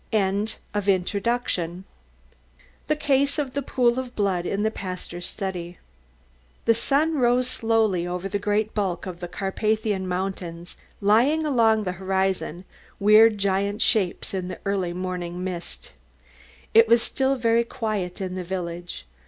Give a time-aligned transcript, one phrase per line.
[0.11, 1.83] JOE MULLER: DETECTIVE
[2.87, 5.77] THE CASE OF THE POOL OF BLOOD IN THE PASTOR'S STUDY
[6.65, 11.91] The sun rose slowly over the great bulk of the Carpathian mountains lying along the
[12.01, 12.65] horizon,
[12.99, 15.91] weird giant shapes in the early morning mist.
[16.73, 19.05] It was still very quiet in the village.